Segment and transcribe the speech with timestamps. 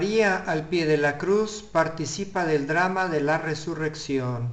[0.00, 4.50] María al pie de la cruz participa del drama de la resurrección.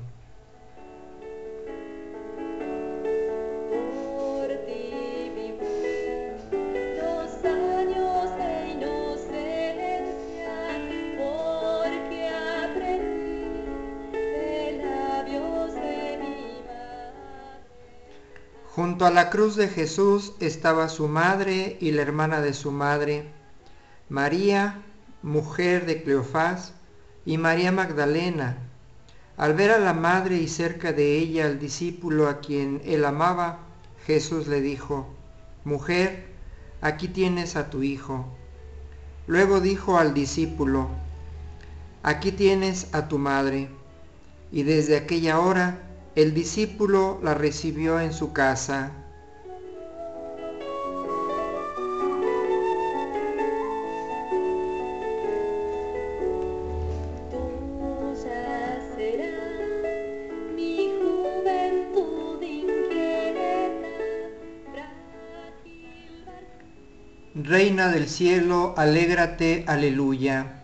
[18.76, 23.32] Junto a la cruz de Jesús estaba su madre y la hermana de su madre,
[24.10, 24.84] María,
[25.22, 26.74] mujer de Cleofás,
[27.26, 28.58] y María Magdalena.
[29.36, 33.60] Al ver a la madre y cerca de ella al discípulo a quien él amaba,
[34.06, 35.14] Jesús le dijo,
[35.66, 36.26] Mujer,
[36.80, 38.26] aquí tienes a tu hijo.
[39.28, 40.88] Luego dijo al discípulo,
[42.02, 43.68] Aquí tienes a tu madre.
[44.50, 45.84] Y desde aquella hora
[46.16, 48.92] el discípulo la recibió en su casa.
[67.44, 70.64] Reina del cielo, alégrate, aleluya.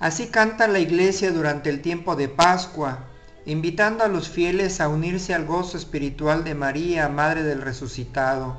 [0.00, 3.04] Así canta la iglesia durante el tiempo de Pascua,
[3.46, 8.56] invitando a los fieles a unirse al gozo espiritual de María, Madre del Resucitado.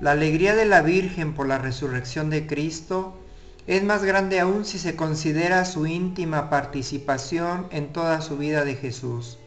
[0.00, 3.18] La alegría de la Virgen por la resurrección de Cristo
[3.66, 8.74] es más grande aún si se considera su íntima participación en toda su vida de
[8.74, 9.38] Jesús.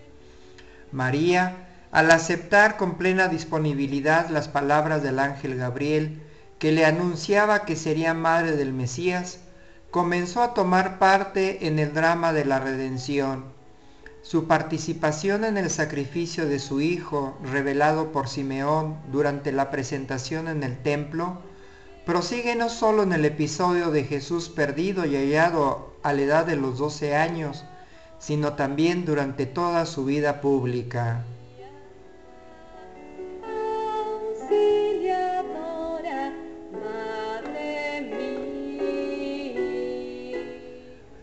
[0.91, 6.22] María, al aceptar con plena disponibilidad las palabras del ángel Gabriel,
[6.61, 9.39] que le anunciaba que sería madre del Mesías,
[9.89, 13.45] comenzó a tomar parte en el drama de la redención.
[14.22, 20.61] Su participación en el sacrificio de su hijo, revelado por Simeón durante la presentación en
[20.61, 21.41] el templo,
[22.05, 26.57] prosigue no solo en el episodio de Jesús perdido y hallado a la edad de
[26.57, 27.66] los 12 años,
[28.19, 31.25] sino también durante toda su vida pública.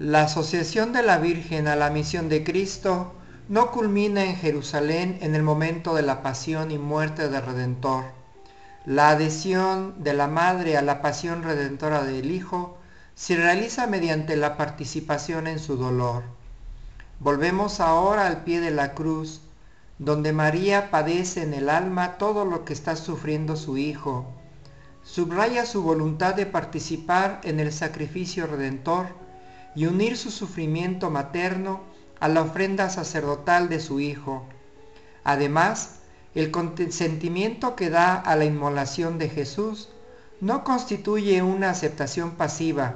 [0.00, 3.14] La asociación de la Virgen a la misión de Cristo
[3.48, 8.04] no culmina en Jerusalén en el momento de la pasión y muerte del Redentor.
[8.86, 12.78] La adhesión de la Madre a la pasión redentora del Hijo
[13.16, 16.22] se realiza mediante la participación en su dolor.
[17.18, 19.40] Volvemos ahora al pie de la cruz,
[19.98, 24.26] donde María padece en el alma todo lo que está sufriendo su Hijo.
[25.02, 29.26] Subraya su voluntad de participar en el sacrificio redentor
[29.74, 31.80] y unir su sufrimiento materno
[32.20, 34.44] a la ofrenda sacerdotal de su Hijo.
[35.24, 36.00] Además,
[36.34, 39.88] el consentimiento que da a la inmolación de Jesús
[40.40, 42.94] no constituye una aceptación pasiva,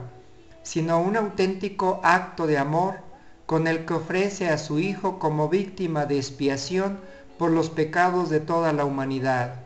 [0.63, 2.97] sino un auténtico acto de amor
[3.47, 7.01] con el que ofrece a su Hijo como víctima de expiación
[7.39, 9.57] por los pecados de toda la humanidad.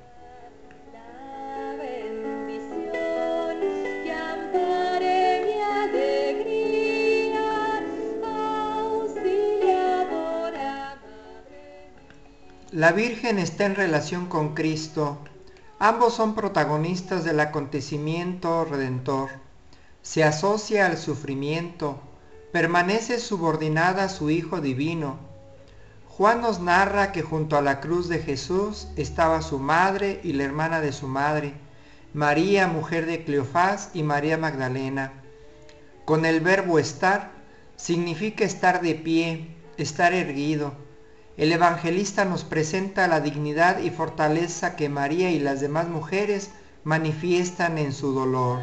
[12.76, 15.16] La Virgen está en relación con Cristo.
[15.78, 19.30] Ambos son protagonistas del acontecimiento redentor.
[20.02, 21.98] Se asocia al sufrimiento,
[22.52, 25.16] permanece subordinada a su Hijo Divino.
[26.06, 30.44] Juan nos narra que junto a la cruz de Jesús estaba su madre y la
[30.44, 31.54] hermana de su madre,
[32.12, 35.14] María, mujer de Cleofás, y María Magdalena.
[36.04, 37.30] Con el verbo estar
[37.76, 40.84] significa estar de pie, estar erguido.
[41.36, 46.50] El evangelista nos presenta la dignidad y fortaleza que María y las demás mujeres
[46.82, 48.60] manifiestan en su dolor.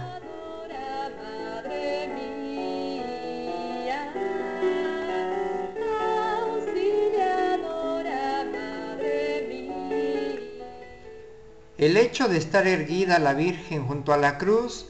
[11.77, 14.87] El hecho de estar erguida la Virgen junto a la cruz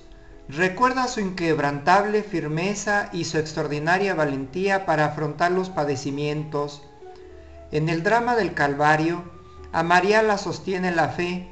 [0.48, 6.82] recuerda su inquebrantable firmeza y su extraordinaria valentía para afrontar los padecimientos.
[7.74, 9.24] En el drama del Calvario,
[9.72, 11.48] a María la sostiene la fe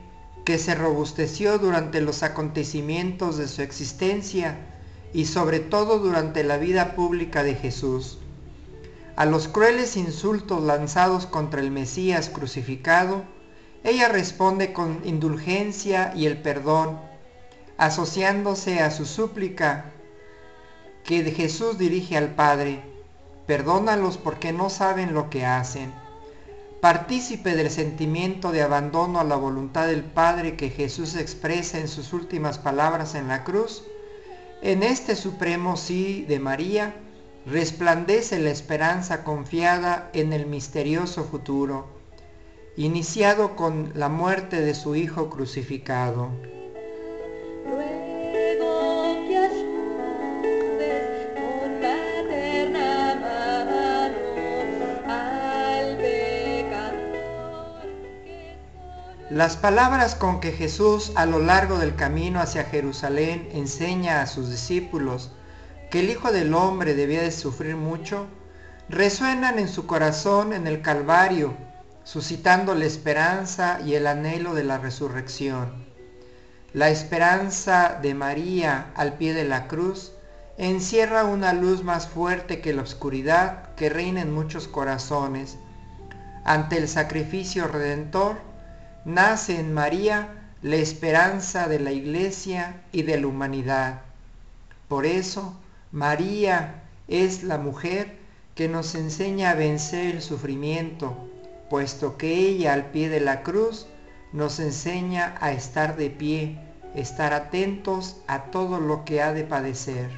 [0.45, 4.55] que se robusteció durante los acontecimientos de su existencia
[5.13, 8.19] y sobre todo durante la vida pública de Jesús.
[9.15, 13.23] A los crueles insultos lanzados contra el Mesías crucificado,
[13.83, 16.99] ella responde con indulgencia y el perdón,
[17.79, 19.85] asociándose a su súplica
[21.03, 22.83] que Jesús dirige al Padre,
[23.47, 26.00] perdónalos porque no saben lo que hacen.
[26.81, 32.11] Partícipe del sentimiento de abandono a la voluntad del Padre que Jesús expresa en sus
[32.11, 33.83] últimas palabras en la cruz,
[34.63, 36.95] En este supremo sí de María
[37.45, 41.87] resplandece la esperanza confiada en el misterioso futuro,
[42.77, 46.29] iniciado con la muerte de su Hijo crucificado.
[59.41, 64.51] Las palabras con que Jesús a lo largo del camino hacia Jerusalén enseña a sus
[64.51, 65.31] discípulos
[65.89, 68.27] que el Hijo del Hombre debía de sufrir mucho,
[68.87, 71.55] resuenan en su corazón en el Calvario,
[72.03, 75.87] suscitando la esperanza y el anhelo de la resurrección.
[76.73, 80.11] La esperanza de María al pie de la cruz
[80.59, 85.57] encierra una luz más fuerte que la oscuridad que reina en muchos corazones.
[86.45, 88.50] Ante el sacrificio redentor,
[89.05, 94.01] nace en María la esperanza de la Iglesia y de la humanidad.
[94.87, 95.55] Por eso,
[95.91, 98.17] María es la mujer
[98.55, 101.15] que nos enseña a vencer el sufrimiento,
[101.69, 103.87] puesto que ella al pie de la cruz
[104.33, 106.57] nos enseña a estar de pie,
[106.95, 110.09] estar atentos a todo lo que ha de padecer.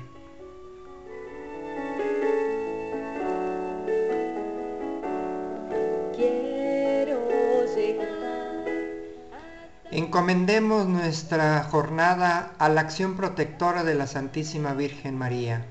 [9.96, 15.68] Encomendemos nuestra jornada a la acción protectora de la Santísima Virgen María.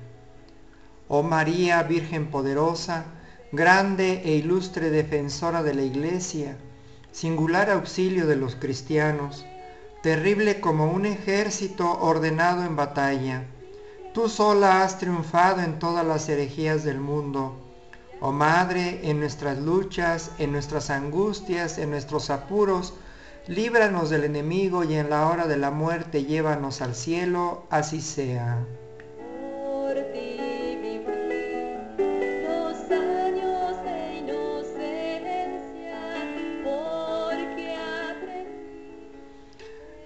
[1.09, 3.03] Oh María, Virgen poderosa,
[3.51, 6.55] grande e ilustre defensora de la Iglesia,
[7.11, 9.45] singular auxilio de los cristianos,
[10.01, 13.43] terrible como un ejército ordenado en batalla,
[14.13, 17.59] tú sola has triunfado en todas las herejías del mundo.
[18.21, 22.93] Oh Madre, en nuestras luchas, en nuestras angustias, en nuestros apuros,
[23.47, 28.65] líbranos del enemigo y en la hora de la muerte llévanos al cielo, así sea.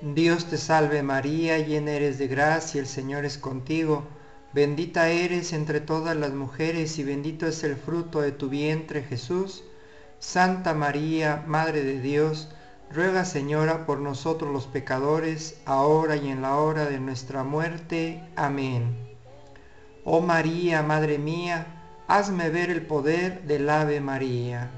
[0.02, 4.08] Dios te salve María, llena eres de gracia, el Señor es contigo.
[4.52, 9.64] Bendita eres entre todas las mujeres y bendito es el fruto de tu vientre Jesús.
[10.18, 12.50] Santa María, Madre de Dios,
[12.92, 18.24] ruega Señora por nosotros los pecadores, ahora y en la hora de nuestra muerte.
[18.36, 18.98] Amén.
[20.04, 21.68] Oh María, Madre mía,
[22.08, 24.72] hazme ver el poder del Ave María.